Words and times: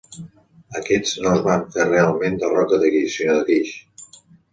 Aquests 0.77 1.11
no 1.25 1.33
es 1.33 1.43
fan 1.47 1.65
realment 1.89 2.39
de 2.45 2.49
roca 2.53 2.81
de 2.85 2.89
guix, 2.95 3.13
sinó 3.19 3.37
de 3.41 3.45
guix. 3.51 3.75